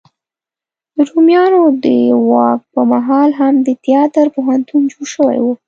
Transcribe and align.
د 0.95 0.97
رومیانو 1.09 1.61
د 1.83 1.85
واک 2.29 2.59
په 2.73 2.81
مهال 2.91 3.29
هم 3.39 3.53
د 3.67 3.69
تیاتر 3.85 4.25
پوهنتون 4.35 4.81
جوړ 4.91 5.05
شوی 5.15 5.37
و. 5.41 5.45